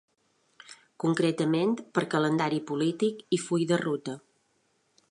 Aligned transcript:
Concretament, 1.03 1.75
per 1.99 2.05
calendari 2.15 2.63
polític 2.73 3.25
i 3.39 3.41
full 3.45 3.69
de 3.75 3.81
ruta. 3.87 4.19